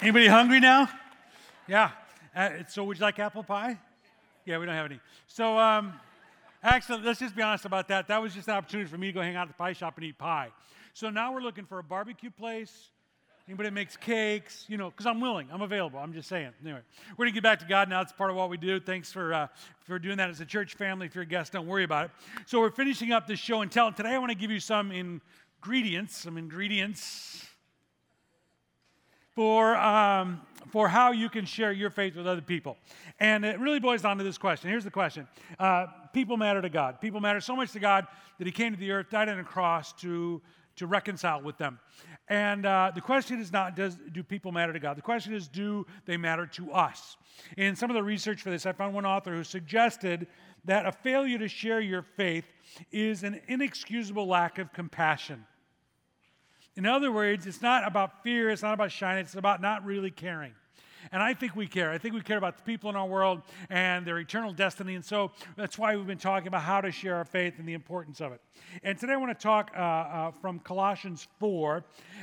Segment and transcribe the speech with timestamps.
[0.00, 0.88] Anybody hungry now?
[1.66, 1.90] Yeah.
[2.34, 3.76] Uh, so would you like apple pie?
[4.44, 5.00] Yeah, we don't have any.
[5.26, 5.92] So um,
[6.62, 8.06] actually, let's just be honest about that.
[8.06, 9.96] That was just an opportunity for me to go hang out at the pie shop
[9.96, 10.50] and eat pie.
[10.94, 12.90] So now we're looking for a barbecue place.
[13.48, 15.98] Anybody that makes cakes, you know, because I'm willing, I'm available.
[15.98, 16.52] I'm just saying.
[16.62, 16.80] Anyway,
[17.16, 18.00] we're gonna get back to God now.
[18.00, 18.78] It's part of what we do.
[18.78, 19.48] Thanks for uh,
[19.80, 21.06] for doing that as a church family.
[21.06, 22.10] If you're a guest, don't worry about it.
[22.46, 23.90] So we're finishing up this show and tell.
[23.90, 27.48] Today I want to give you some ingredients, some ingredients
[29.38, 30.40] for, um,
[30.72, 32.76] for how you can share your faith with other people.
[33.20, 34.68] And it really boils down to this question.
[34.68, 35.28] Here's the question
[35.60, 37.00] uh, People matter to God.
[37.00, 39.44] People matter so much to God that He came to the earth, died on a
[39.44, 40.42] cross to,
[40.74, 41.78] to reconcile with them.
[42.26, 44.96] And uh, the question is not does, do people matter to God?
[44.96, 47.16] The question is do they matter to us?
[47.56, 50.26] In some of the research for this, I found one author who suggested
[50.64, 52.46] that a failure to share your faith
[52.90, 55.44] is an inexcusable lack of compassion.
[56.78, 60.12] In other words, it's not about fear, it's not about shyness, it's about not really
[60.12, 60.52] caring.
[61.10, 61.90] And I think we care.
[61.90, 64.94] I think we care about the people in our world and their eternal destiny.
[64.94, 67.72] And so that's why we've been talking about how to share our faith and the
[67.72, 68.40] importance of it.
[68.84, 71.82] And today I want to talk uh, uh, from Colossians 4.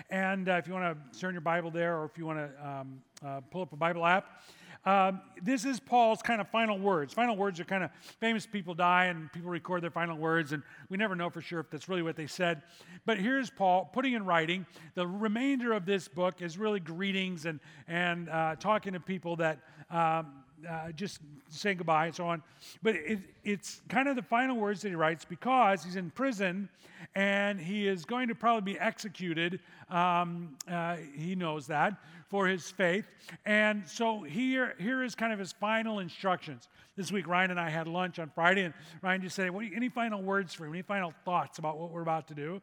[0.10, 2.66] And uh, if you want to turn your Bible there or if you want to
[2.66, 4.42] um, uh, pull up a Bible app,
[4.86, 7.14] um, this is Paul's kind of final words.
[7.14, 10.62] Final words are kind of famous people die and people record their final words, and
[10.90, 12.62] we never know for sure if that's really what they said.
[13.06, 14.66] But here's Paul putting in writing.
[14.94, 19.60] The remainder of this book is really greetings and, and uh, talking to people that.
[19.90, 22.44] Um, uh, just saying goodbye and so on.
[22.82, 26.70] But it, it's kind of the final words that he writes because he's in prison
[27.14, 29.60] and he is going to probably be executed.
[29.90, 31.94] Um, uh, he knows that
[32.30, 33.06] for his faith.
[33.46, 36.68] And so here, here is kind of his final instructions.
[36.98, 39.90] This week, Ryan and I had lunch on Friday, and Ryan just said, what, "Any
[39.90, 40.72] final words for him?
[40.74, 42.62] Any final thoughts about what we're about to do?"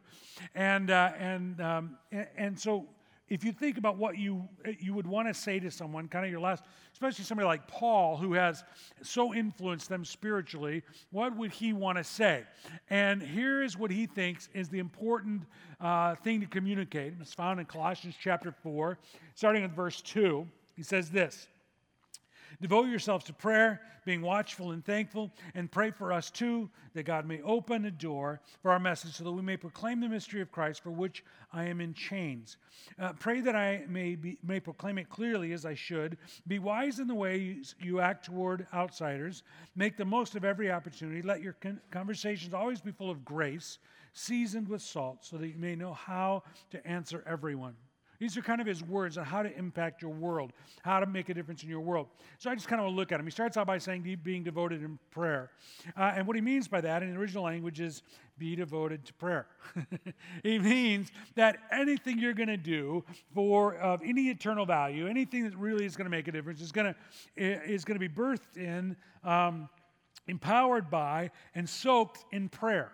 [0.55, 1.97] And uh, and um,
[2.35, 2.87] and so
[3.33, 4.47] if you think about what you
[4.79, 8.15] you would want to say to someone, kind of your last, especially somebody like Paul
[8.15, 8.63] who has
[9.01, 12.43] so influenced them spiritually, what would he want to say?
[12.91, 15.41] And here is what he thinks is the important
[15.81, 17.15] uh, thing to communicate.
[17.19, 18.99] It's found in Colossians chapter four,
[19.33, 20.47] starting at verse two.
[20.75, 21.47] He says this.
[22.61, 27.25] Devote yourselves to prayer, being watchful and thankful, and pray for us too, that God
[27.25, 30.51] may open a door for our message so that we may proclaim the mystery of
[30.51, 32.57] Christ for which I am in chains.
[32.99, 36.17] Uh, pray that I may, be, may proclaim it clearly as I should.
[36.47, 39.43] Be wise in the way you, you act toward outsiders.
[39.75, 41.21] Make the most of every opportunity.
[41.21, 43.79] Let your con- conversations always be full of grace,
[44.13, 47.75] seasoned with salt, so that you may know how to answer everyone.
[48.19, 50.53] These are kind of his words on how to impact your world,
[50.83, 52.07] how to make a difference in your world.
[52.37, 53.25] So I just kind of look at him.
[53.25, 55.51] He starts out by saying being devoted in prayer.
[55.97, 58.03] Uh, and what he means by that in the original language is
[58.37, 59.47] be devoted to prayer.
[60.43, 63.03] he means that anything you're going to do
[63.33, 66.71] for of any eternal value, anything that really is going to make a difference, is
[66.71, 66.95] going to
[67.35, 69.69] is going to be birthed in, um,
[70.27, 72.91] empowered by, and soaked in prayer.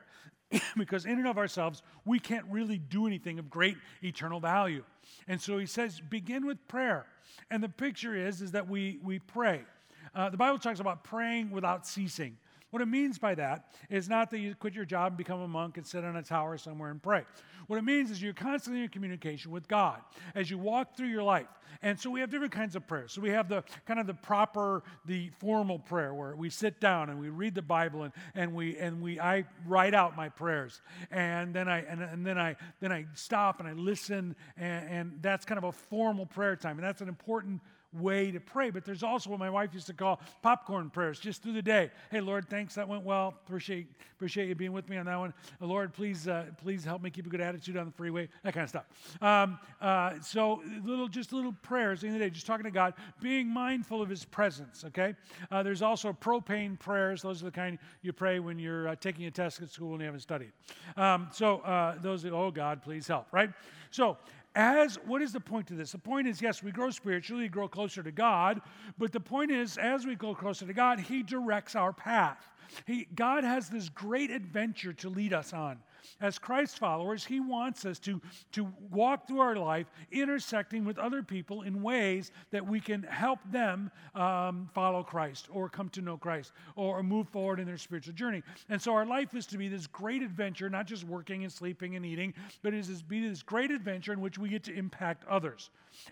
[0.77, 4.83] because in and of ourselves, we can't really do anything of great eternal value.
[5.27, 7.05] And so he says, begin with prayer.
[7.51, 9.61] And the picture is, is that we, we pray.
[10.13, 12.37] Uh, the Bible talks about praying without ceasing.
[12.71, 15.47] What it means by that is not that you quit your job and become a
[15.47, 17.23] monk and sit on a tower somewhere and pray.
[17.67, 20.01] What it means is you're constantly in communication with God
[20.35, 21.47] as you walk through your life.
[21.81, 23.11] And so we have different kinds of prayers.
[23.11, 27.09] So we have the kind of the proper, the formal prayer where we sit down
[27.09, 30.81] and we read the Bible and, and we and we I write out my prayers.
[31.11, 35.11] And then I and, and then I then I stop and I listen and, and
[35.21, 36.77] that's kind of a formal prayer time.
[36.77, 37.61] And that's an important
[37.93, 38.69] way to pray.
[38.69, 41.91] But there's also what my wife used to call popcorn prayers, just through the day.
[42.11, 43.35] Hey, Lord, thanks, that went well.
[43.45, 45.33] Appreciate appreciate you being with me on that one.
[45.61, 48.27] Uh, Lord, please uh, please help me keep a good attitude on the freeway.
[48.43, 48.85] That kind of stuff.
[49.21, 53.47] Um, uh, so little, just little prayers in the day, just talking to God, being
[53.47, 54.83] mindful of His presence.
[54.85, 55.15] Okay.
[55.51, 57.21] Uh, there's also propane prayers.
[57.21, 60.01] Those are the kind you pray when you're uh, taking a test at school and
[60.01, 60.51] you haven't studied.
[60.97, 63.27] Um, so uh, those, are, oh God, please help.
[63.31, 63.51] Right.
[63.91, 64.17] So
[64.55, 65.91] as what is the point to this?
[65.91, 68.61] The point is, yes, we grow spiritually, we grow closer to God,
[68.97, 72.49] but the point is, as we go closer to God, He directs our path.
[72.85, 75.79] He, God has this great adventure to lead us on.
[76.21, 78.21] As Christ followers, He wants us to,
[78.53, 83.39] to walk through our life intersecting with other people in ways that we can help
[83.51, 88.13] them um, follow Christ or come to know Christ or, move forward in their spiritual
[88.13, 88.43] journey.
[88.67, 91.95] And so our life is to be this great adventure, not just working and sleeping
[91.95, 94.73] and eating, but it is to be this great adventure in which we get to
[94.73, 95.71] impact others.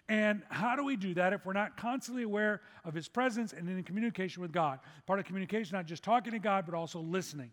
[0.10, 3.70] And how do we do that if we're not constantly aware of His presence and
[3.70, 4.80] in communication with God?
[5.06, 7.52] Part of communication, not just talking to God, but also listening.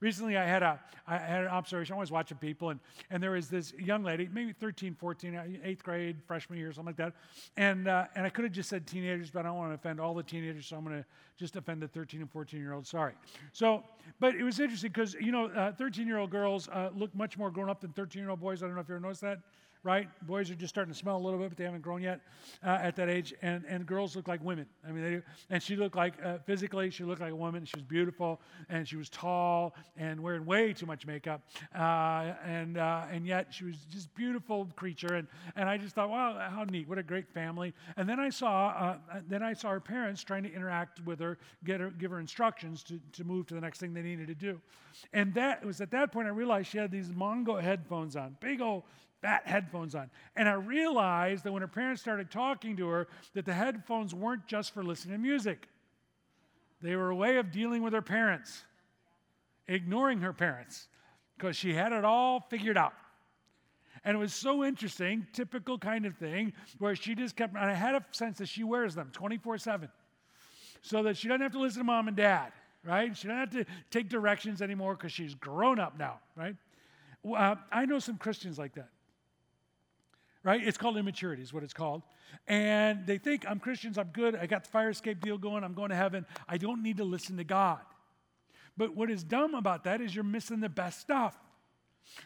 [0.00, 1.94] Recently, I had, a, I had an observation.
[1.94, 2.80] I was watching people, and,
[3.10, 6.86] and there was this young lady, maybe 13, 14, uh, eighth grade, freshman year, something
[6.86, 7.12] like that.
[7.58, 10.00] And, uh, and I could have just said teenagers, but I don't want to offend
[10.00, 11.04] all the teenagers, so I'm going to
[11.36, 12.88] just offend the 13 and 14 year olds.
[12.88, 13.12] Sorry.
[13.52, 13.84] So,
[14.20, 17.36] but it was interesting because, you know, 13 uh, year old girls uh, look much
[17.36, 18.62] more grown up than 13 year old boys.
[18.62, 19.40] I don't know if you ever noticed that
[19.82, 20.08] right?
[20.26, 22.20] Boys are just starting to smell a little bit, but they haven't grown yet
[22.64, 23.32] uh, at that age.
[23.42, 24.66] And, and girls look like women.
[24.86, 25.22] I mean, they do.
[25.48, 27.64] And she looked like, uh, physically, she looked like a woman.
[27.64, 31.42] She was beautiful, and she was tall, and wearing way too much makeup.
[31.74, 35.14] Uh, and, uh, and yet, she was just beautiful creature.
[35.14, 36.88] And, and I just thought, wow, how neat.
[36.88, 37.72] What a great family.
[37.96, 41.38] And then I saw, uh, then I saw her parents trying to interact with her,
[41.64, 44.34] get her, give her instructions to, to move to the next thing they needed to
[44.34, 44.60] do.
[45.12, 48.60] And that was at that point I realized she had these Mongo headphones on, big
[48.60, 48.82] old
[49.20, 50.10] fat headphones on.
[50.36, 54.46] And I realized that when her parents started talking to her, that the headphones weren't
[54.46, 55.68] just for listening to music.
[56.82, 58.64] They were a way of dealing with her parents,
[59.68, 60.88] ignoring her parents,
[61.36, 62.94] because she had it all figured out.
[64.02, 67.74] And it was so interesting, typical kind of thing, where she just kept, and I
[67.74, 69.88] had a sense that she wears them 24 7,
[70.80, 72.52] so that she doesn't have to listen to mom and dad,
[72.82, 73.14] right?
[73.14, 76.56] She doesn't have to take directions anymore because she's grown up now, right?
[77.30, 78.88] Uh, I know some Christians like that
[80.42, 80.66] right?
[80.66, 82.02] It's called immaturity, is what it's called.
[82.46, 85.74] And they think, I'm Christians, I'm good, I got the fire escape deal going, I'm
[85.74, 87.80] going to heaven, I don't need to listen to God.
[88.76, 91.38] But what is dumb about that is you're missing the best stuff.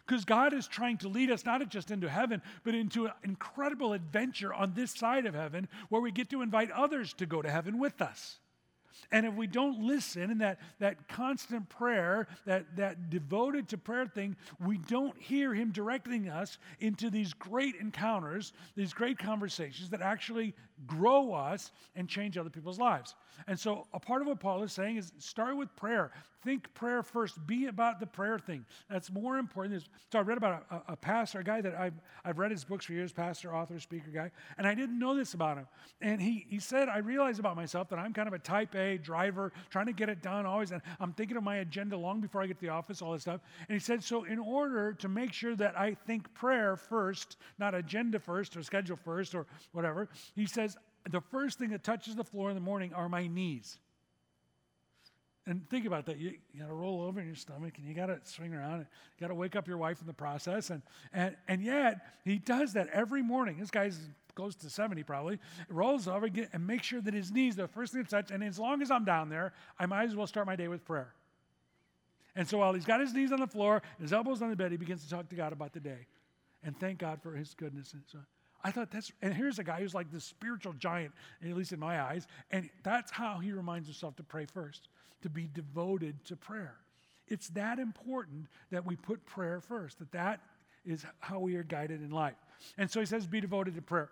[0.06, 3.92] Because God is trying to lead us not just into heaven, but into an incredible
[3.92, 7.50] adventure on this side of heaven where we get to invite others to go to
[7.50, 8.38] heaven with us.
[9.10, 14.06] And if we don't listen and that, that constant prayer, that, that devoted to prayer
[14.06, 20.00] thing, we don't hear Him directing us into these great encounters, these great conversations that
[20.02, 20.54] actually
[20.86, 23.14] grow us and change other people's lives.
[23.46, 26.12] And so, a part of what Paul is saying is start with prayer.
[26.44, 27.44] Think prayer first.
[27.46, 28.64] Be about the prayer thing.
[28.90, 29.82] That's more important.
[30.12, 31.94] So, I read about a, a pastor, a guy that I've,
[32.24, 35.34] I've read his books for years, pastor, author, speaker guy, and I didn't know this
[35.34, 35.66] about him.
[36.00, 38.98] And he, he said, I realize about myself that I'm kind of a type A
[38.98, 40.70] driver, trying to get it done always.
[40.70, 43.22] And I'm thinking of my agenda long before I get to the office, all this
[43.22, 43.40] stuff.
[43.68, 47.74] And he said, So, in order to make sure that I think prayer first, not
[47.74, 50.73] agenda first or schedule first or whatever, he says,
[51.10, 53.78] the first thing that touches the floor in the morning are my knees.
[55.46, 56.16] And think about that.
[56.16, 58.74] You, you got to roll over in your stomach and you got to swing around.
[58.74, 58.86] And
[59.16, 60.70] you got to wake up your wife in the process.
[60.70, 60.80] And,
[61.12, 63.58] and, and yet, he does that every morning.
[63.58, 63.98] This guy's
[64.34, 67.92] goes to 70 probably, rolls over get, and makes sure that his knees, the first
[67.92, 68.32] thing to touch.
[68.32, 70.84] And as long as I'm down there, I might as well start my day with
[70.84, 71.14] prayer.
[72.34, 74.72] And so while he's got his knees on the floor, his elbows on the bed,
[74.72, 76.06] he begins to talk to God about the day
[76.64, 77.92] and thank God for his goodness.
[77.92, 78.18] And so
[78.64, 81.12] I thought that's, and here's a guy who's like this spiritual giant,
[81.42, 84.88] at least in my eyes, and that's how he reminds himself to pray first,
[85.20, 86.76] to be devoted to prayer.
[87.28, 90.40] It's that important that we put prayer first, that that
[90.86, 92.36] is how we are guided in life.
[92.78, 94.10] And so he says, be devoted to prayer.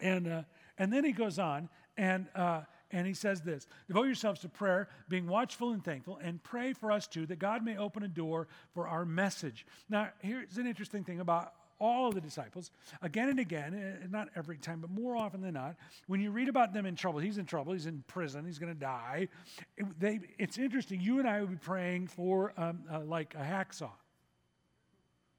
[0.00, 0.42] And, uh,
[0.76, 4.88] and then he goes on, and, uh, and he says this Devote yourselves to prayer,
[5.08, 8.48] being watchful and thankful, and pray for us too, that God may open a door
[8.74, 9.64] for our message.
[9.88, 12.70] Now, here's an interesting thing about all of the disciples,
[13.02, 16.48] again and again, eh, not every time, but more often than not, when you read
[16.48, 19.28] about them in trouble, he's in trouble, he's in prison, he's going to die.
[19.76, 21.00] It, they, it's interesting.
[21.00, 23.90] You and I would be praying for um, uh, like a hacksaw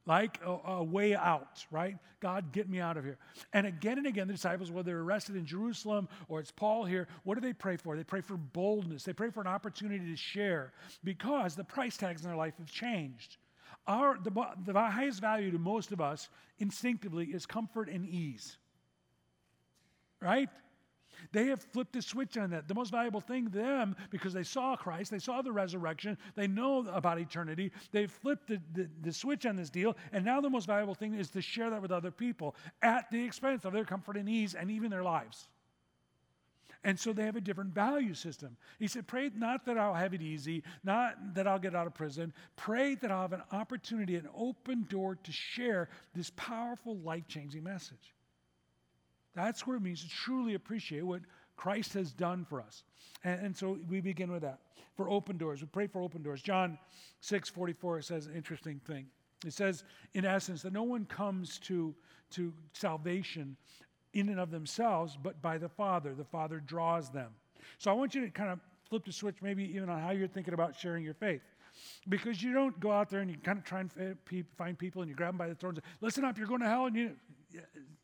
[0.06, 1.96] like a, a, way out, right?
[2.20, 3.18] God, get me out of here.
[3.54, 7.08] And again and again, the disciples, whether they're arrested in Jerusalem or it's Paul here,
[7.24, 7.96] what do they pray for?
[7.96, 9.04] They pray for boldness.
[9.04, 10.74] They pray for an opportunity to share
[11.04, 13.38] because the price tags in their life have changed.
[13.88, 14.32] Our, the,
[14.66, 18.58] the highest value to most of us instinctively is comfort and ease.
[20.20, 20.50] Right?
[21.32, 22.68] They have flipped the switch on that.
[22.68, 26.48] The most valuable thing to them, because they saw Christ, they saw the resurrection, they
[26.48, 30.50] know about eternity, they've flipped the, the, the, switch on this deal, and now the
[30.50, 33.86] most valuable thing is to share that with other people at the expense of their
[33.86, 35.48] comfort and ease and even their lives.
[36.84, 38.58] And so they have a different value system.
[38.80, 41.94] He said, Pray not that I'll have it easy, not that I'll get out of
[41.94, 42.34] prison.
[42.56, 47.64] Pray that I'll have an opportunity, an open door to share this powerful, life changing
[47.64, 48.16] message.
[49.36, 51.22] That's what it means to truly appreciate what
[51.56, 52.84] Christ has done for us.
[53.24, 54.60] And, and, so we begin with that.
[54.98, 55.62] For open doors.
[55.62, 56.42] We pray for open doors.
[56.42, 56.78] John
[57.22, 59.06] 6 44 says an interesting thing.
[59.46, 59.84] It says,
[60.14, 61.96] in essence, that no one comes to,
[62.32, 63.56] to salvation
[64.14, 66.14] in and of themselves, but by the Father.
[66.14, 67.32] The Father draws them.
[67.78, 70.28] So I want you to kind of flip the switch, maybe even on how you're
[70.28, 71.42] thinking about sharing your faith.
[72.10, 74.18] Because you don't go out there and you kind of try and
[74.58, 76.62] find people and you grab them by the throat and say, listen up, you're going
[76.62, 76.88] to hell.
[76.88, 77.12] And you,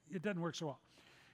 [0.09, 0.79] it doesn't work so well.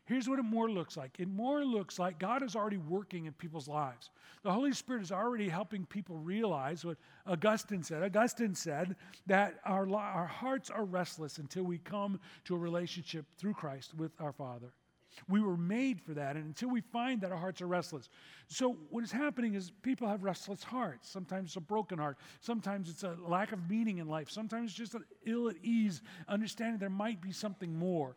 [0.05, 3.33] Here's what it more looks like it more looks like God is already working in
[3.33, 4.09] people's lives.
[4.43, 8.03] The Holy Spirit is already helping people realize what Augustine said.
[8.03, 13.53] Augustine said that our, our hearts are restless until we come to a relationship through
[13.53, 14.73] Christ with our Father.
[15.27, 18.09] We were made for that, and until we find that, our hearts are restless.
[18.47, 21.09] So, what is happening is people have restless hearts.
[21.09, 22.17] Sometimes it's a broken heart.
[22.41, 24.29] Sometimes it's a lack of meaning in life.
[24.29, 28.15] Sometimes it's just an ill at ease, understanding there might be something more.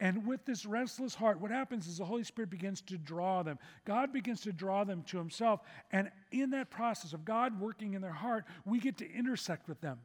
[0.00, 3.58] And with this restless heart, what happens is the Holy Spirit begins to draw them.
[3.84, 5.60] God begins to draw them to Himself.
[5.92, 9.80] And in that process of God working in their heart, we get to intersect with
[9.80, 9.98] them.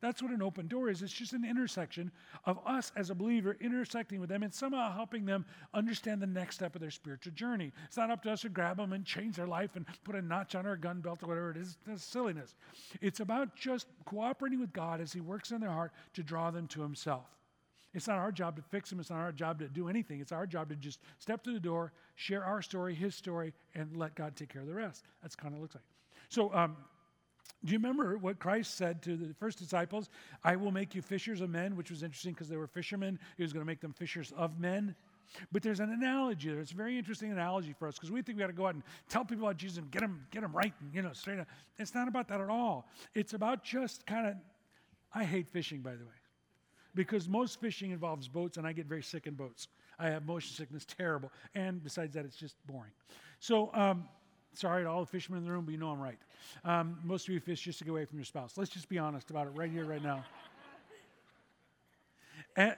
[0.00, 1.02] That's what an open door is.
[1.02, 2.12] It's just an intersection
[2.44, 6.56] of us as a believer intersecting with them and somehow helping them understand the next
[6.56, 7.72] step of their spiritual journey.
[7.86, 10.22] It's not up to us to grab them and change their life and put a
[10.22, 11.78] notch on our gun belt or whatever it is.
[11.84, 12.54] That's silliness.
[13.00, 16.68] It's about just cooperating with God as He works in their heart to draw them
[16.68, 17.26] to Himself.
[17.92, 19.00] It's not our job to fix them.
[19.00, 20.20] It's not our job to do anything.
[20.20, 23.96] It's our job to just step through the door, share our story, His story, and
[23.96, 25.04] let God take care of the rest.
[25.22, 25.84] That's kind of looks like.
[26.28, 26.76] So, um,
[27.64, 30.10] do you remember what Christ said to the first disciples?
[30.44, 33.18] I will make you fishers of men, which was interesting because they were fishermen.
[33.36, 34.94] He was going to make them fishers of men.
[35.52, 36.60] But there's an analogy there.
[36.60, 38.74] It's a very interesting analogy for us because we think we got to go out
[38.74, 41.38] and tell people about Jesus and get them, get them right, and, you know, straight
[41.38, 41.48] up.
[41.78, 42.88] It's not about that at all.
[43.14, 44.34] It's about just kind of,
[45.12, 46.12] I hate fishing, by the way,
[46.94, 49.68] because most fishing involves boats, and I get very sick in boats.
[49.98, 51.32] I have motion sickness, terrible.
[51.54, 52.92] And besides that, it's just boring.
[53.40, 54.08] So, um,
[54.54, 56.18] Sorry to all the fishermen in the room, but you know I'm right.
[56.64, 58.56] Um, most of you fish just to get away from your spouse.
[58.56, 60.24] Let's just be honest about it right here, right now.
[62.56, 62.74] And,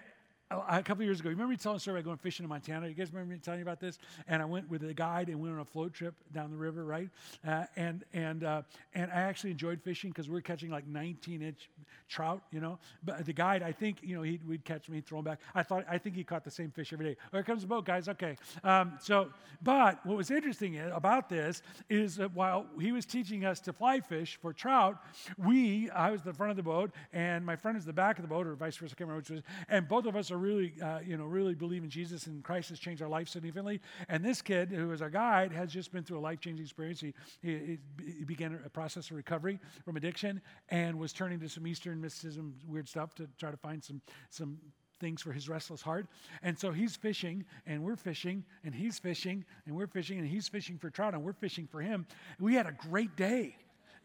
[0.51, 2.89] a couple years ago, you remember me telling a story about going fishing in Montana?
[2.89, 3.99] You guys remember me telling you about this?
[4.27, 6.85] And I went with a guide and went on a float trip down the river,
[6.85, 7.09] right?
[7.47, 8.63] Uh, and and uh,
[8.95, 11.69] and I actually enjoyed fishing because we were catching like 19 inch
[12.09, 12.79] trout, you know.
[13.05, 15.41] But the guide, I think, you know, he'd, we'd catch me, throw them back.
[15.55, 17.17] I thought, I think he caught the same fish every day.
[17.31, 18.09] Here comes the boat, guys.
[18.09, 18.37] Okay.
[18.65, 19.29] Um, so,
[19.63, 24.01] but what was interesting about this is that while he was teaching us to fly
[24.01, 24.99] fish for trout,
[25.39, 28.23] we, I was the front of the boat and my friend was the back of
[28.23, 30.40] the boat, or vice versa, I can't remember which was, and both of us are
[30.41, 33.81] really, uh, you know, really believe in Jesus and Christ has changed our life significantly.
[34.09, 37.01] And this kid, who was our guide, has just been through a life changing experience.
[37.01, 37.79] He, he,
[38.19, 42.55] he, began a process of recovery from addiction and was turning to some Eastern mysticism,
[42.67, 44.59] weird stuff, to try to find some, some
[45.01, 46.07] things for his restless heart.
[46.43, 50.49] And so he's fishing, and we're fishing, and he's fishing, and we're fishing, and he's
[50.49, 52.07] fishing for trout, and we're fishing for him.
[52.39, 53.57] We had a great day.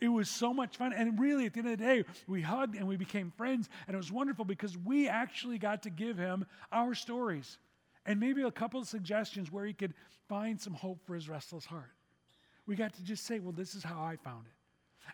[0.01, 0.93] It was so much fun.
[0.93, 3.69] And really, at the end of the day, we hugged and we became friends.
[3.87, 7.57] And it was wonderful because we actually got to give him our stories
[8.05, 9.93] and maybe a couple of suggestions where he could
[10.27, 11.91] find some hope for his restless heart.
[12.67, 14.51] We got to just say, well, this is how I found it.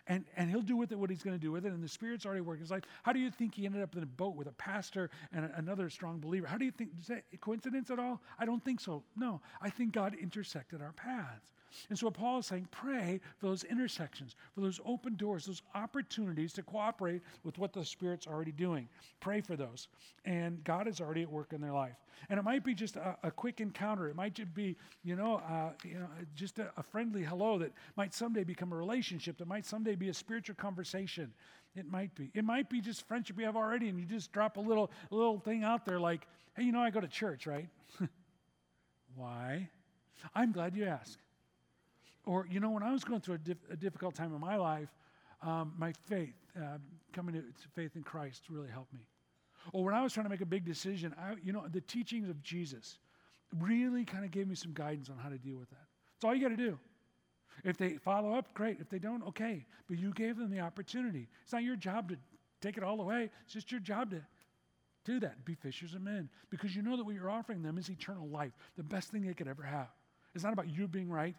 [0.07, 1.73] And, and he'll do with it what he's going to do with it.
[1.73, 2.83] And the Spirit's already working his life.
[3.03, 5.51] How do you think he ended up in a boat with a pastor and a,
[5.57, 6.47] another strong believer?
[6.47, 6.91] How do you think?
[6.99, 8.21] Is that coincidence at all?
[8.39, 9.03] I don't think so.
[9.17, 9.41] No.
[9.61, 11.51] I think God intersected our paths.
[11.89, 16.53] And so Paul is saying, pray for those intersections, for those open doors, those opportunities
[16.53, 18.87] to cooperate with what the Spirit's already doing.
[19.19, 19.87] Pray for those.
[20.25, 21.95] And God is already at work in their life.
[22.29, 24.07] And it might be just a, a quick encounter.
[24.07, 27.71] It might just be, you know, uh, you know just a, a friendly hello that
[27.95, 31.33] might someday become a relationship, that might someday be a spiritual conversation.
[31.75, 32.31] It might be.
[32.33, 35.15] It might be just friendship you have already, and you just drop a little, a
[35.15, 37.69] little thing out there like, hey, you know, I go to church, right?
[39.15, 39.69] Why?
[40.35, 41.17] I'm glad you asked.
[42.25, 44.55] Or, you know, when I was going through a, dif- a difficult time in my
[44.55, 44.89] life,
[45.41, 46.77] um, my faith, uh,
[47.13, 49.01] coming to, faith in Christ really helped me.
[49.73, 52.29] Or when I was trying to make a big decision, I, you know, the teachings
[52.29, 52.99] of Jesus
[53.59, 55.87] really kind of gave me some guidance on how to deal with that.
[56.15, 56.77] That's all you got to do.
[57.63, 58.77] If they follow up, great.
[58.79, 59.65] If they don't, okay.
[59.87, 61.27] But you gave them the opportunity.
[61.43, 62.17] It's not your job to
[62.61, 64.21] take it all away, it's just your job to
[65.03, 67.89] do that, be fishers of men, because you know that what you're offering them is
[67.89, 69.87] eternal life, the best thing they could ever have.
[70.35, 71.35] It's not about you being right,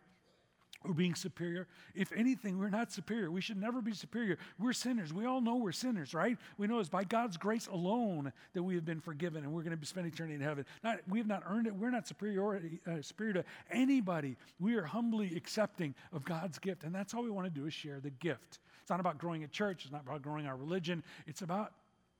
[0.84, 1.66] or being superior.
[1.94, 3.30] If anything, we're not superior.
[3.30, 4.38] We should never be superior.
[4.58, 5.12] We're sinners.
[5.12, 6.36] We all know we're sinners, right?
[6.58, 9.78] We know it's by God's grace alone that we have been forgiven and we're going
[9.78, 10.64] to spend eternity in heaven.
[10.82, 11.74] Not, we have not earned it.
[11.74, 14.36] We're not superior, uh, superior to anybody.
[14.58, 16.84] We are humbly accepting of God's gift.
[16.84, 18.58] And that's all we want to do is share the gift.
[18.80, 19.84] It's not about growing a church.
[19.84, 21.02] It's not about growing our religion.
[21.26, 21.72] It's about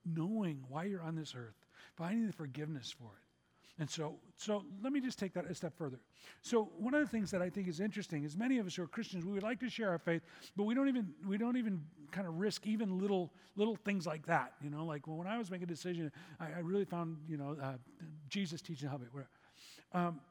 [0.05, 1.55] knowing why you're on this earth,
[1.95, 3.22] finding the forgiveness for it.
[3.79, 5.99] And so, so let me just take that a step further.
[6.41, 8.83] So one of the things that I think is interesting is many of us who
[8.83, 10.21] are Christians, we would like to share our faith,
[10.55, 14.27] but we don't even we don't even kind of risk even little little things like
[14.27, 14.53] that.
[14.61, 17.37] You know, like well, when I was making a decision, I, I really found you
[17.37, 17.73] know uh,
[18.29, 19.27] Jesus teaching how it.
[19.91, 20.21] Um,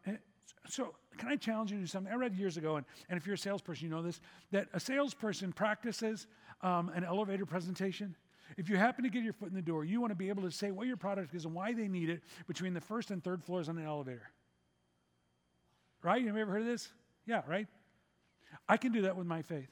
[0.69, 2.13] so can I challenge you to do something?
[2.13, 4.21] I read years ago, and, and if you're a salesperson, you know this,
[4.53, 6.27] that a salesperson practices
[6.63, 8.15] um, an elevator presentation
[8.57, 10.43] if you happen to get your foot in the door, you want to be able
[10.43, 13.23] to say what your product is and why they need it between the first and
[13.23, 14.31] third floors on an elevator.
[16.03, 16.25] Right?
[16.27, 16.89] Have you ever heard of this?
[17.27, 17.67] Yeah, right?
[18.69, 19.71] I can do that with my faith.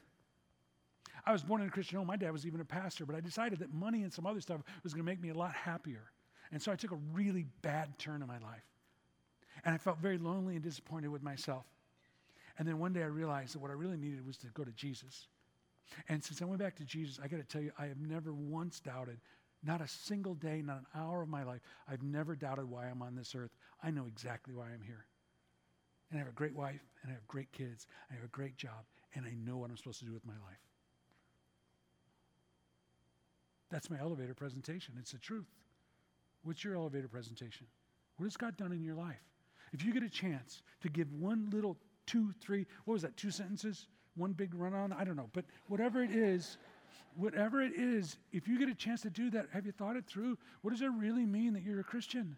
[1.27, 2.07] I was born in a Christian home.
[2.07, 4.63] My dad was even a pastor, but I decided that money and some other stuff
[4.83, 6.11] was going to make me a lot happier.
[6.53, 8.65] And so I took a really bad turn in my life.
[9.65, 11.67] And I felt very lonely and disappointed with myself.
[12.59, 14.73] And then one day I realized that what I really needed was to go to
[14.73, 15.27] Jesus.
[16.09, 18.33] And since I went back to Jesus, I got to tell you, I have never
[18.33, 19.19] once doubted,
[19.63, 23.03] not a single day, not an hour of my life, I've never doubted why I'm
[23.03, 23.51] on this earth.
[23.83, 25.07] I know exactly why I'm here.
[26.11, 28.57] And I have a great wife, and I have great kids, I have a great
[28.57, 30.59] job, and I know what I'm supposed to do with my life.
[33.71, 34.95] That's my elevator presentation.
[34.99, 35.47] It's the truth.
[36.43, 37.67] What's your elevator presentation?
[38.17, 39.23] What has God done in your life?
[39.73, 43.31] If you get a chance to give one little two, three, what was that, two
[43.31, 43.87] sentences?
[44.17, 44.93] One big run on?
[44.93, 45.31] I don't know.
[45.33, 46.59] But whatever it is,
[47.14, 50.07] whatever it is, if you get a chance to do that, have you thought it
[50.07, 50.38] through?
[50.62, 52.37] What does it really mean that you're a Christian?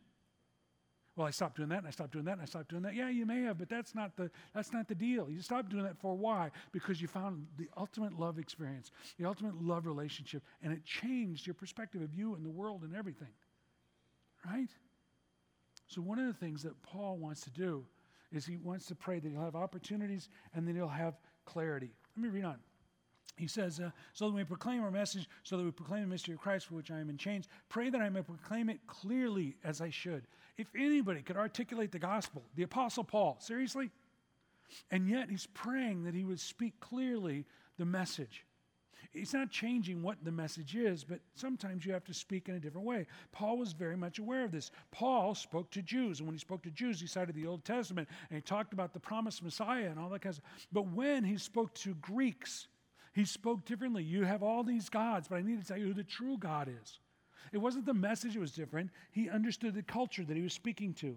[1.14, 2.94] Well, I stopped doing that and I stopped doing that and I stopped doing that.
[2.94, 5.28] Yeah, you may have, but that's not the that's not the deal.
[5.30, 6.50] You stopped doing that for why?
[6.72, 11.52] Because you found the ultimate love experience, the ultimate love relationship, and it changed your
[11.52, 13.28] perspective of you and the world and everything.
[14.46, 14.70] Right?
[15.86, 17.84] So one of the things that Paul wants to do
[18.32, 21.92] is he wants to pray that he'll have opportunities and then he'll have clarity.
[22.16, 22.58] Let me read on.
[23.36, 26.34] He says, uh, so that we proclaim our message, so that we proclaim the mystery
[26.34, 27.48] of Christ for which I am in chains.
[27.68, 30.26] Pray that I may proclaim it clearly as I should.
[30.58, 33.90] If anybody could articulate the gospel, the Apostle Paul, seriously?
[34.90, 37.46] And yet he's praying that he would speak clearly
[37.78, 38.44] the message.
[39.12, 42.60] He's not changing what the message is, but sometimes you have to speak in a
[42.60, 43.06] different way.
[43.30, 44.70] Paul was very much aware of this.
[44.90, 48.08] Paul spoke to Jews, and when he spoke to Jews, he cited the Old Testament
[48.30, 50.66] and he talked about the promised Messiah and all that kind of stuff.
[50.72, 52.68] But when he spoke to Greeks,
[53.12, 54.02] he spoke differently.
[54.02, 56.70] You have all these gods, but I need to tell you who the true God
[56.82, 56.98] is.
[57.52, 60.94] It wasn't the message that was different, he understood the culture that he was speaking
[60.94, 61.16] to.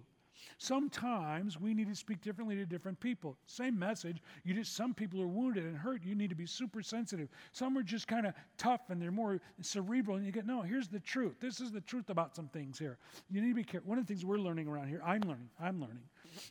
[0.58, 3.38] Sometimes we need to speak differently to different people.
[3.46, 4.22] Same message.
[4.44, 6.04] You just some people are wounded and hurt.
[6.04, 7.30] You need to be super sensitive.
[7.52, 10.18] Some are just kind of tough and they're more cerebral.
[10.18, 10.62] And you get no.
[10.62, 11.36] Here's the truth.
[11.40, 12.98] This is the truth about some things here.
[13.30, 13.90] You need to be careful.
[13.90, 15.50] One of the things we're learning around here, I'm learning.
[15.60, 16.04] I'm learning,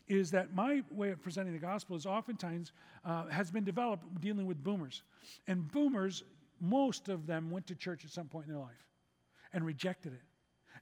[0.07, 2.71] is that my way of presenting the gospel is oftentimes
[3.03, 5.03] uh, has been developed dealing with boomers,
[5.47, 6.23] and boomers.
[6.61, 8.87] Most of them went to church at some point in their life
[9.51, 10.21] and rejected it.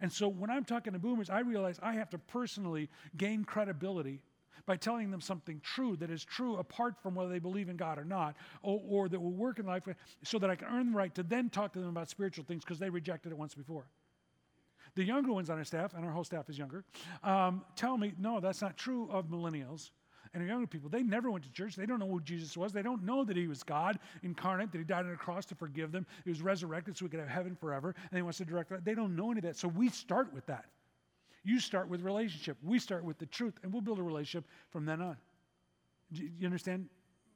[0.04, 4.22] And so when I'm talking to boomers, I realize I have to personally gain credibility
[4.66, 7.98] by telling them something true that is true apart from whether they believe in God
[7.98, 9.88] or not, or, or that will work in life
[10.22, 12.66] so that I can earn the right to then talk to them about spiritual things
[12.66, 13.88] because they rejected it once before.
[14.96, 16.84] The younger ones on our staff, and our whole staff is younger,
[17.24, 19.92] um, tell me, no, that's not true of millennials
[20.34, 21.76] and younger people, they never went to church.
[21.76, 22.74] They don't know who Jesus was.
[22.74, 25.56] They don't know that he was God incarnate, that he died on a cross to
[25.56, 26.06] forgive them.
[26.24, 28.84] He was resurrected so we could have heaven forever, and he wants to direct that.
[28.84, 29.58] They don't know any of that.
[29.58, 30.66] So we start with that.
[31.44, 32.58] You start with relationship.
[32.64, 35.18] We start with the truth, and we'll build a relationship from then on.
[36.12, 36.88] Do you understand?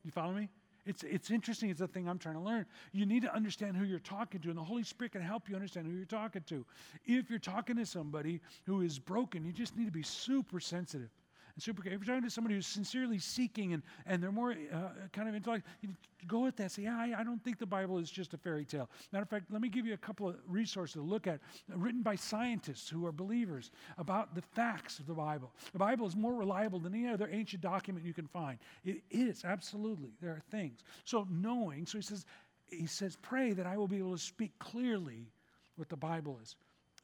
[0.03, 0.49] You follow me?
[0.85, 1.69] It's, it's interesting.
[1.69, 2.65] It's a thing I'm trying to learn.
[2.93, 5.55] You need to understand who you're talking to, and the Holy Spirit can help you
[5.55, 6.65] understand who you're talking to.
[7.05, 11.09] If you're talking to somebody who is broken, you just need to be super sensitive
[11.57, 11.81] and super.
[11.83, 15.33] If you're talking to somebody who's sincerely seeking and, and they're more uh, kind of
[15.33, 15.89] intellect, you
[16.27, 16.71] go with that.
[16.71, 18.91] Say, yeah, I, I, don't think the Bible is just a fairy tale.
[19.11, 21.39] Matter of fact, let me give you a couple of resources to look at,
[21.69, 25.51] written by scientists who are believers about the facts of the Bible.
[25.71, 28.59] The Bible is more reliable than any other ancient document you can find.
[28.85, 30.11] It is absolutely.
[30.21, 30.81] There are things.
[31.05, 31.87] So knowing.
[31.87, 32.27] So he says,
[32.69, 35.31] he says, pray that I will be able to speak clearly
[35.75, 36.55] what the Bible is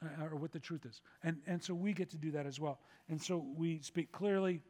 [0.02, 1.00] uh, or what the truth is.
[1.22, 2.78] And, and so we get to do that as well.
[3.08, 4.60] And so we speak clearly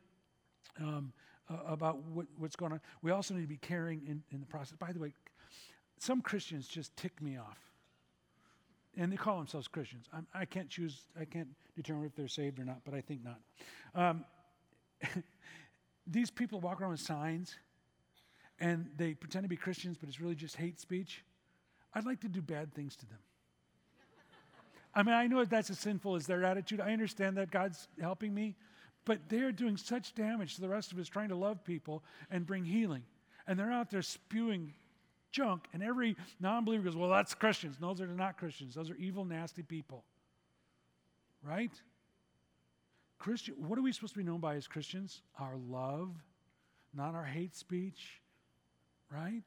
[0.81, 1.13] um,
[1.51, 2.81] uh, about what, what's going on.
[3.03, 4.77] We also need to be caring in, in the process.
[4.79, 5.13] By the way,
[5.99, 7.59] some Christians just tick me off.
[8.97, 10.07] And they call themselves Christians.
[10.13, 13.01] I'm, I can not choose, I can't determine if they're saved or not, but I
[13.01, 13.41] think not.
[13.95, 14.25] Um,
[16.07, 17.57] these people walk around with signs
[18.61, 21.25] and they pretend to be Christians, but it's really just hate speech.
[21.93, 23.19] I'd like to do bad things to them.
[24.95, 26.81] I mean, I know that's as sinful as their attitude.
[26.81, 28.57] I understand that God's helping me,
[29.05, 32.47] but they're doing such damage to the rest of us trying to love people and
[32.47, 33.03] bring healing.
[33.47, 34.73] And they're out there spewing
[35.33, 37.77] junk, and every non believer goes, Well, that's Christians.
[37.81, 38.75] No, those are not Christians.
[38.75, 40.05] Those are evil, nasty people.
[41.43, 41.73] Right?
[43.19, 45.23] Christian, what are we supposed to be known by as Christians?
[45.39, 46.11] Our love,
[46.95, 48.21] not our hate speech,
[49.11, 49.43] right?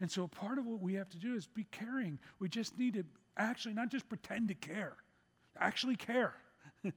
[0.00, 2.18] And so part of what we have to do is be caring.
[2.38, 3.04] We just need to
[3.40, 4.96] actually not just pretend to care,
[5.58, 6.34] actually care.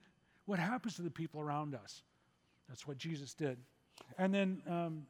[0.46, 2.04] what happens to the people around us?
[2.70, 3.58] That's what Jesus did.
[4.18, 5.06] And then um,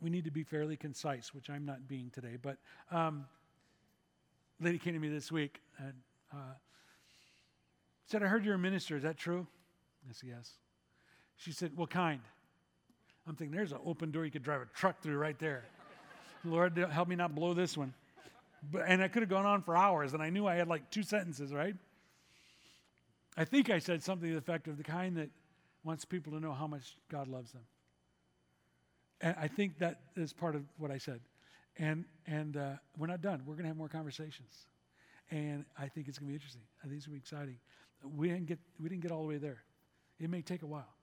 [0.00, 2.36] we need to be fairly concise, which I'm not being today.
[2.40, 2.58] But
[2.90, 3.26] um,
[4.60, 5.94] lady came to me this week and
[6.32, 6.54] uh,
[8.06, 8.96] said, I heard you're a minister.
[8.96, 9.46] Is that true?
[10.08, 10.52] I said, yes.
[11.36, 12.20] She said, What kind?
[13.26, 15.64] I'm thinking, there's an open door you could drive a truck through right there.
[16.44, 17.94] Lord, help me not blow this one.
[18.86, 21.02] And I could have gone on for hours, and I knew I had like two
[21.02, 21.76] sentences, right?
[23.36, 25.30] I think I said something to the effect of the kind that
[25.82, 27.62] wants people to know how much God loves them.
[29.20, 31.20] And I think that is part of what I said.
[31.78, 33.42] And, and uh, we're not done.
[33.44, 34.66] We're going to have more conversations.
[35.30, 36.62] And I think it's going to be interesting.
[36.82, 37.58] I think it's going to be exciting.
[38.16, 39.62] We didn't, get, we didn't get all the way there.
[40.20, 40.94] It may take a while,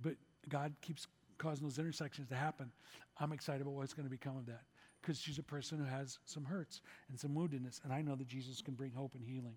[0.00, 0.14] but
[0.48, 2.70] God keeps causing those intersections to happen.
[3.18, 4.62] I'm excited about what's going to become of that
[5.04, 8.26] because she's a person who has some hurts and some woundedness, and I know that
[8.26, 9.56] Jesus can bring hope and healing.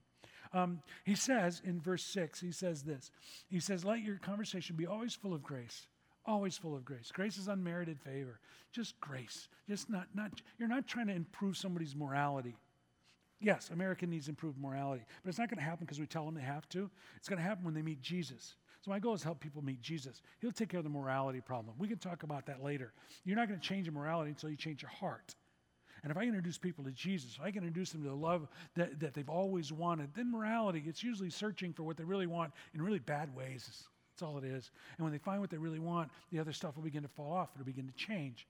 [0.53, 3.11] Um, he says in verse 6, he says this
[3.49, 5.87] He says, Let your conversation be always full of grace.
[6.25, 7.09] Always full of grace.
[7.11, 8.39] Grace is unmerited favor.
[8.73, 9.47] Just grace.
[9.69, 12.57] Just not, not, you're not trying to improve somebody's morality.
[13.39, 16.33] Yes, America needs improved morality, but it's not going to happen because we tell them
[16.35, 16.89] they have to.
[17.15, 18.55] It's going to happen when they meet Jesus.
[18.81, 20.21] So my goal is help people meet Jesus.
[20.39, 21.75] He'll take care of the morality problem.
[21.77, 22.93] We can talk about that later.
[23.25, 25.35] You're not going to change your morality until you change your heart.
[26.03, 28.47] And if I introduce people to Jesus, if I can introduce them to the love
[28.75, 32.53] that, that they've always wanted, then morality, it's usually searching for what they really want
[32.73, 33.87] in really bad ways.
[34.13, 34.71] That's all it is.
[34.97, 37.33] And when they find what they really want, the other stuff will begin to fall
[37.33, 37.49] off.
[37.55, 38.47] It'll begin to change.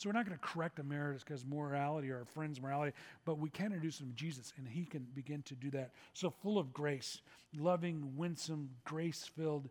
[0.00, 3.50] So we're not going to correct America's because morality or our friend's morality, but we
[3.50, 5.90] can introduce them to Jesus, and he can begin to do that.
[6.14, 7.20] So full of grace,
[7.54, 9.68] loving, winsome, grace-filled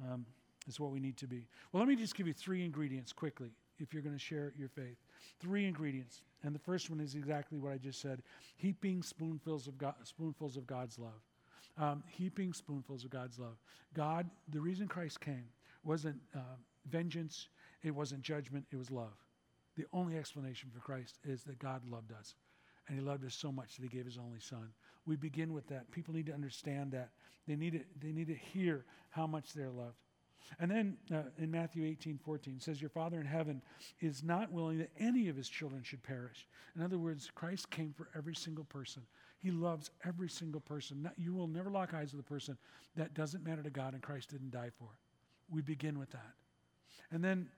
[0.00, 0.24] um,
[0.68, 1.48] is what we need to be.
[1.72, 4.68] Well, let me just give you three ingredients quickly if you're going to share your
[4.68, 4.98] faith.
[5.40, 6.22] Three ingredients.
[6.44, 8.22] And the first one is exactly what I just said
[8.58, 11.20] heaping spoonfuls of, God, spoonfuls of God's love.
[11.76, 13.56] Um, heaping spoonfuls of God's love.
[13.94, 15.46] God, the reason Christ came
[15.82, 16.54] wasn't uh,
[16.88, 17.48] vengeance,
[17.82, 19.16] it wasn't judgment, it was love.
[19.76, 22.34] The only explanation for Christ is that God loved us.
[22.88, 24.68] And he loved us so much that he gave his only son.
[25.06, 25.90] We begin with that.
[25.90, 27.10] People need to understand that.
[27.46, 29.96] They need to, they need to hear how much they're loved.
[30.58, 33.62] And then uh, in Matthew 18, 14, says, Your Father in heaven
[34.00, 36.46] is not willing that any of his children should perish.
[36.76, 39.02] In other words, Christ came for every single person.
[39.38, 41.02] He loves every single person.
[41.02, 42.56] Not, you will never lock eyes with a person
[42.96, 44.88] that doesn't matter to God and Christ didn't die for.
[45.50, 46.32] We begin with that.
[47.10, 47.48] And then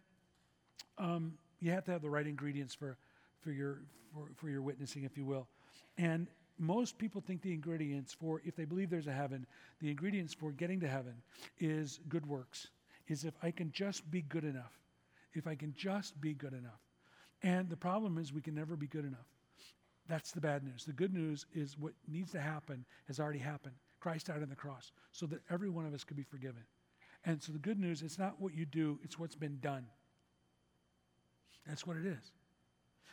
[0.99, 2.99] um, you have to have the right ingredients for,
[3.41, 3.79] for, your,
[4.13, 5.49] for, for your witnessing, if you will.
[5.97, 9.47] And most people think the ingredients for, if they believe there's a heaven,
[9.81, 11.15] the ingredients for getting to heaven
[11.59, 12.69] is good works,
[13.09, 14.73] is if I can just be good enough.
[15.33, 16.81] If I can just be good enough.
[17.43, 19.27] And the problem is we can never be good enough.
[20.07, 20.85] That's the bad news.
[20.85, 23.75] The good news is what needs to happen has already happened.
[24.01, 26.63] Christ died on the cross so that every one of us could be forgiven.
[27.25, 29.87] And so the good news, it's not what you do, it's what's been done.
[31.67, 32.33] That's what it is.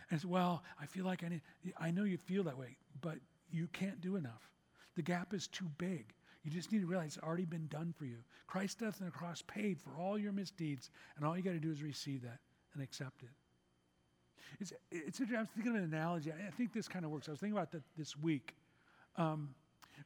[0.10, 1.42] And it's, well, I feel like I need,
[1.80, 3.16] I know you feel that way, but
[3.50, 4.52] you can't do enough.
[4.96, 6.14] The gap is too big.
[6.44, 8.18] You just need to realize it's already been done for you.
[8.48, 11.60] Christ's death on the cross paid for all your misdeeds, and all you got to
[11.60, 12.40] do is receive that
[12.74, 13.30] and accept it.
[14.60, 15.38] It's, it's interesting.
[15.38, 16.32] I was thinking of an analogy.
[16.32, 17.28] I think this kind of works.
[17.28, 18.56] I was thinking about that this week.
[19.16, 19.54] Um,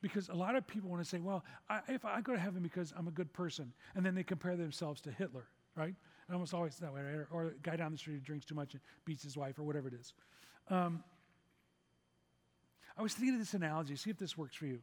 [0.01, 2.61] because a lot of people want to say, well, I, if I go to heaven
[2.61, 5.95] because I'm a good person, and then they compare themselves to Hitler, right?
[6.31, 7.15] Almost always that way, right?
[7.15, 9.59] Or, or, a guy down the street who drinks too much and beats his wife,
[9.59, 10.13] or whatever it is.
[10.69, 11.03] Um,
[12.97, 14.79] I was thinking of this analogy, see if this works for you.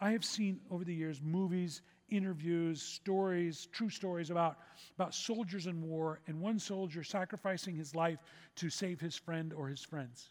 [0.00, 4.58] I have seen over the years movies, interviews, stories, true stories about,
[4.96, 8.18] about soldiers in war and one soldier sacrificing his life
[8.56, 10.30] to save his friend or his friends.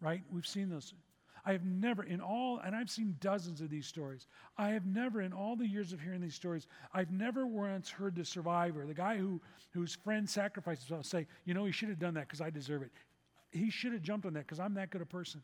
[0.00, 0.22] Right?
[0.32, 0.94] We've seen those.
[1.44, 5.22] I have never, in all, and I've seen dozens of these stories, I have never,
[5.22, 8.94] in all the years of hearing these stories, I've never once heard the survivor, the
[8.94, 9.40] guy who,
[9.72, 12.82] whose friend sacrificed himself, say, you know, he should have done that because I deserve
[12.82, 12.92] it.
[13.50, 15.42] He should have jumped on that because I'm that good a person.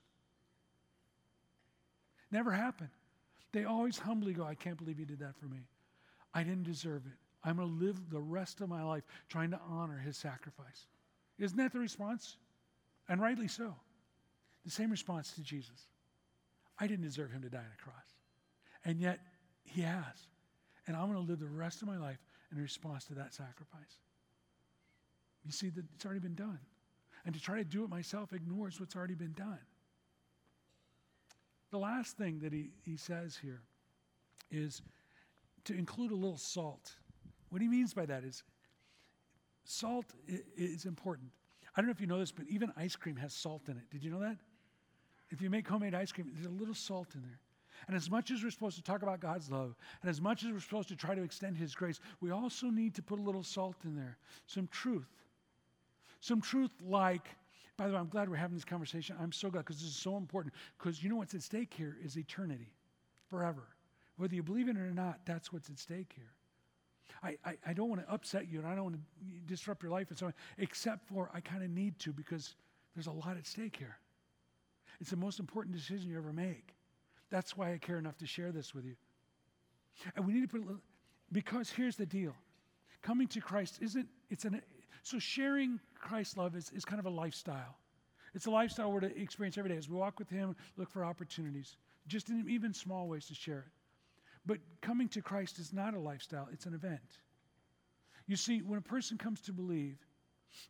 [2.31, 2.91] Never happened.
[3.53, 5.67] They always humbly go, I can't believe you did that for me.
[6.33, 7.19] I didn't deserve it.
[7.43, 10.87] I'm going to live the rest of my life trying to honor his sacrifice.
[11.39, 12.37] Isn't that the response?
[13.09, 13.75] And rightly so.
[14.65, 15.87] The same response to Jesus.
[16.79, 18.15] I didn't deserve him to die on a cross.
[18.85, 19.21] And yet,
[19.65, 20.29] he has.
[20.87, 22.19] And I'm going to live the rest of my life
[22.53, 23.99] in response to that sacrifice.
[25.45, 26.59] You see, that it's already been done.
[27.25, 29.59] And to try to do it myself ignores what's already been done.
[31.71, 33.61] The last thing that he, he says here
[34.51, 34.81] is
[35.65, 36.95] to include a little salt.
[37.51, 38.43] What he means by that is
[39.65, 40.07] salt
[40.57, 41.31] is important.
[41.77, 43.91] I don't know if you know this, but even ice cream has salt in it.
[43.91, 44.37] Did you know that?
[45.31, 47.39] If you make homemade ice cream, there's a little salt in there.
[47.87, 50.51] And as much as we're supposed to talk about God's love, and as much as
[50.51, 53.45] we're supposed to try to extend His grace, we also need to put a little
[53.45, 54.19] salt in there.
[54.47, 55.07] Some truth.
[56.21, 57.29] Some truth like
[57.79, 59.17] by the way, I'm glad we're having this conversation.
[59.23, 60.53] I'm so glad because this is so important.
[60.77, 62.73] Because you know what's at stake here is eternity,
[63.31, 63.63] forever.
[64.17, 66.33] Whether you believe in it or not, that's what's at stake here.
[67.23, 69.01] I, I, I don't want to upset you and I don't want to
[69.47, 72.55] disrupt your life and so on, except for I kind of need to because
[72.95, 73.97] there's a lot at stake here.
[75.01, 76.75] It's the most important decision you ever make.
[77.31, 78.97] That's why I care enough to share this with you.
[80.17, 80.63] And we need to put,
[81.33, 82.35] because here's the deal
[83.03, 84.61] coming to Christ isn't, it's an,
[85.03, 87.77] so sharing Christ's love is, is kind of a lifestyle.
[88.35, 91.05] It's a lifestyle we're to experience every day as we walk with Him, look for
[91.05, 93.78] opportunities, just in even small ways to share it.
[94.49, 97.19] But coming to Christ is not a lifestyle, it's an event.
[98.27, 99.99] You see, when a person comes to believe,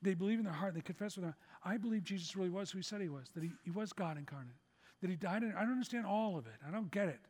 [0.02, 2.78] they believe in their heart, they confess with their I believe Jesus really was who
[2.78, 4.56] he said he was, that he, he was God incarnate,
[5.00, 5.44] that he died.
[5.44, 6.54] In, I don't understand all of it.
[6.66, 7.20] I don't get it,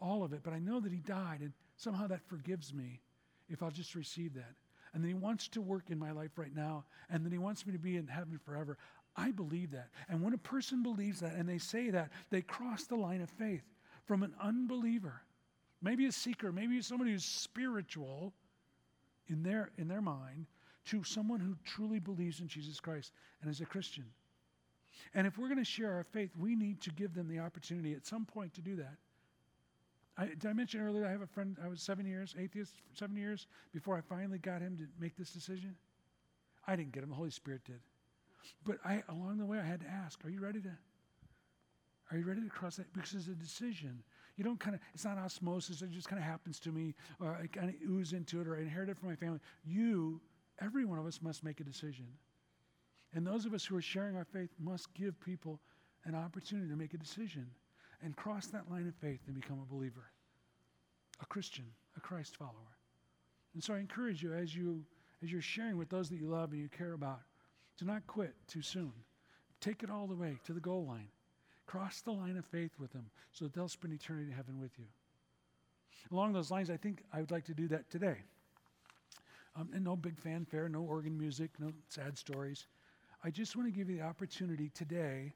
[0.00, 3.00] all of it, but I know that he died, and somehow that forgives me
[3.50, 4.54] if I'll just receive that.
[4.94, 7.66] And then he wants to work in my life right now, and then he wants
[7.66, 8.78] me to be in heaven forever.
[9.16, 9.90] I believe that.
[10.08, 13.28] And when a person believes that and they say that, they cross the line of
[13.28, 13.64] faith
[14.06, 15.22] from an unbeliever,
[15.82, 18.32] maybe a seeker, maybe somebody who's spiritual
[19.28, 20.46] in their, in their mind,
[20.86, 23.12] to someone who truly believes in Jesus Christ
[23.42, 24.04] and is a Christian.
[25.14, 27.94] And if we're going to share our faith, we need to give them the opportunity
[27.94, 28.96] at some point to do that.
[30.18, 33.16] I, did I mention earlier I have a friend, I was seven years, atheist, seven
[33.16, 35.74] years before I finally got him to make this decision?
[36.66, 37.80] I didn't get him, the Holy Spirit did.
[38.64, 40.70] But I, along the way, I had to ask, are you ready to?
[42.10, 42.92] Are you ready to cross that?
[42.92, 44.02] Because it's a decision.
[44.36, 47.38] You don't kind of, it's not osmosis, it just kind of happens to me, or
[47.42, 49.38] I kind of ooze into it, or I inherit it from my family.
[49.64, 50.20] You
[50.60, 52.06] Every one of us must make a decision.
[53.14, 55.60] And those of us who are sharing our faith must give people
[56.04, 57.46] an opportunity to make a decision
[58.02, 60.10] and cross that line of faith and become a believer,
[61.20, 61.64] a Christian,
[61.96, 62.76] a Christ follower.
[63.54, 64.84] And so I encourage you as you
[65.22, 67.20] as you're sharing with those that you love and you care about,
[67.76, 68.92] to not quit too soon.
[69.60, 71.08] Take it all the way to the goal line.
[71.70, 74.76] Cross the line of faith with them so that they'll spend eternity in heaven with
[74.76, 74.86] you.
[76.10, 78.16] Along those lines, I think I would like to do that today.
[79.54, 82.66] Um, and no big fanfare, no organ music, no sad stories.
[83.22, 85.32] I just want to give you the opportunity today,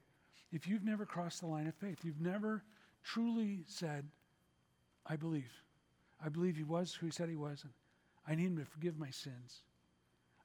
[0.51, 2.65] if you've never crossed the line of faith, you've never
[3.01, 4.05] truly said,
[5.07, 5.53] I believe.
[6.21, 7.71] I believe he was who he said he was, and
[8.27, 9.61] I need him to forgive my sins.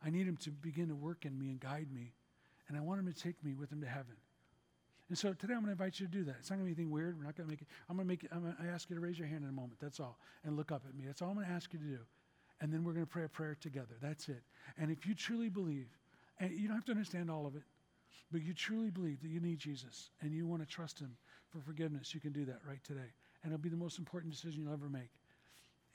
[0.04, 2.12] I need him to begin to work in me and guide me,
[2.68, 4.14] and I want him to take me with him to heaven.
[5.10, 6.36] And so today I'm going to invite you to do that.
[6.38, 7.18] It's not going to be anything weird.
[7.18, 7.68] We're not going to make it.
[7.90, 8.30] I'm going to make it.
[8.32, 9.74] I'm going to ask you to raise your hand in a moment.
[9.80, 11.04] That's all, and look up at me.
[11.04, 11.98] That's all I'm going to ask you to do
[12.60, 13.96] and then we're going to pray a prayer together.
[14.00, 14.42] That's it.
[14.78, 15.88] And if you truly believe,
[16.38, 17.62] and you don't have to understand all of it,
[18.30, 21.16] but you truly believe that you need Jesus and you want to trust Him
[21.48, 23.12] for forgiveness, you can do that right today.
[23.42, 25.10] And it'll be the most important decision you'll ever make.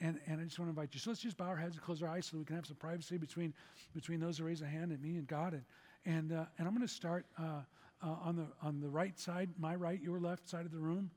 [0.01, 0.99] And, and I just want to invite you.
[0.99, 2.75] So let's just bow our heads and close our eyes so we can have some
[2.75, 3.53] privacy between,
[3.93, 5.53] between those who raise a hand and me and God.
[5.53, 5.63] And,
[6.05, 7.61] and, uh, and I'm going to start uh,
[8.05, 11.09] uh, on, the, on the right side, my right, your left side of the room.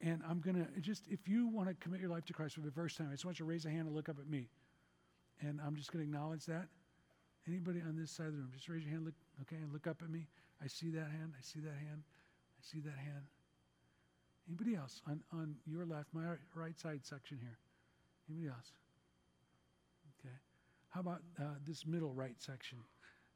[0.00, 2.60] And I'm going to just, if you want to commit your life to Christ for
[2.60, 4.28] the first time, I just want you to raise a hand and look up at
[4.28, 4.48] me.
[5.42, 6.68] And I'm just going to acknowledge that.
[7.46, 9.86] Anybody on this side of the room, just raise your hand, look, okay, and look
[9.86, 10.26] up at me.
[10.62, 11.32] I see that hand.
[11.36, 12.02] I see that hand.
[12.02, 13.24] I see that hand.
[14.48, 16.22] Anybody else on, on your left, my
[16.54, 17.58] right side section here?
[18.28, 18.72] Anybody else?
[20.20, 20.34] Okay.
[20.90, 22.78] How about uh, this middle right section?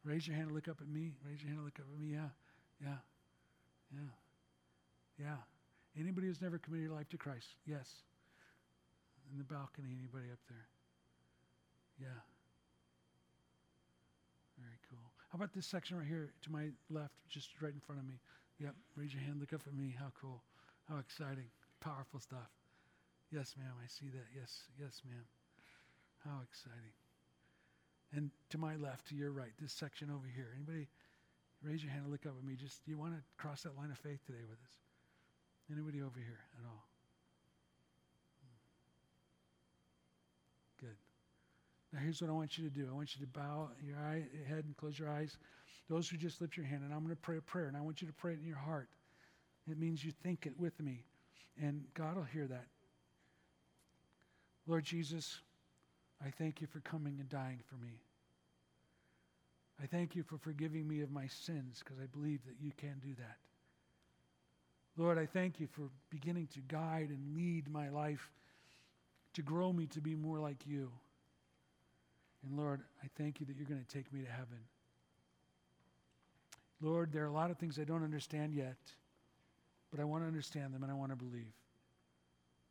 [0.05, 1.13] Raise your hand and look up at me.
[1.27, 2.13] Raise your hand and look up at me.
[2.13, 2.29] Yeah.
[2.85, 3.01] Yeah.
[3.93, 4.13] Yeah.
[5.19, 5.41] Yeah.
[5.99, 7.57] Anybody who's never committed your life to Christ?
[7.67, 7.89] Yes.
[9.33, 10.69] In the balcony, anybody up there?
[11.99, 12.21] Yeah.
[14.59, 15.07] Very cool.
[15.33, 18.21] How about this section right here to my left, just right in front of me?
[18.61, 18.75] Yep.
[18.97, 19.41] Raise your hand.
[19.41, 19.95] Look up at me.
[19.99, 20.43] How cool.
[20.89, 21.49] How exciting.
[21.81, 22.51] Powerful stuff.
[23.33, 23.73] Yes, ma'am.
[23.83, 24.29] I see that.
[24.37, 24.69] Yes.
[24.79, 25.25] Yes, ma'am.
[26.25, 26.95] How exciting.
[28.15, 30.55] And to my left, to your right, this section over here.
[30.55, 30.87] Anybody
[31.65, 32.55] raise your hand and look up at me?
[32.55, 34.75] Just, you want to cross that line of faith today with us?
[35.73, 36.85] Anybody over here at all?
[38.41, 38.57] Hmm.
[40.87, 40.97] Good.
[41.93, 42.89] Now here's what I want you to do.
[42.91, 45.39] I want you to bow your eye, head and close your eyes.
[45.89, 47.81] Those who just lift your hand, and I'm going to pray a prayer, and I
[47.81, 48.89] want you to pray it in your heart.
[49.71, 51.05] It means you think it with me,
[51.61, 52.67] and God will hear that.
[54.67, 55.41] Lord Jesus,
[56.25, 58.01] I thank you for coming and dying for me.
[59.83, 63.01] I thank you for forgiving me of my sins because I believe that you can
[63.03, 63.37] do that.
[64.97, 68.31] Lord, I thank you for beginning to guide and lead my life
[69.35, 70.91] to grow me to be more like you.
[72.45, 74.61] And Lord, I thank you that you're going to take me to heaven.
[76.81, 78.77] Lord, there are a lot of things I don't understand yet,
[79.91, 81.53] but I want to understand them and I want to believe.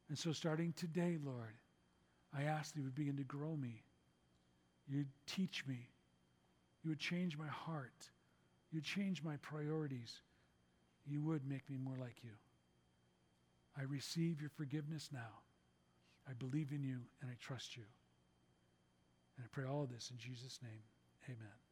[0.10, 1.56] And so, starting today, Lord,
[2.38, 3.82] I ask that you would begin to grow me.
[4.88, 5.88] You'd teach me.
[6.84, 8.10] You would change my heart.
[8.72, 10.22] You'd change my priorities
[11.06, 12.32] you would make me more like you.
[13.78, 15.42] I receive your forgiveness now.
[16.30, 17.84] I believe in you and I trust you.
[19.38, 20.84] And I pray all of this in Jesus' name.
[21.28, 21.63] Amen.